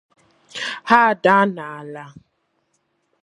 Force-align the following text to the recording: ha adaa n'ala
ha 0.89 0.97
adaa 1.11 1.43
n'ala 1.55 2.03